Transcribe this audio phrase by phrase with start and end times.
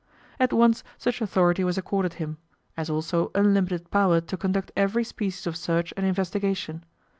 [0.39, 2.37] At once such authority was accorded him,
[2.75, 6.83] as also unlimited power to conduct every species of search and investigation.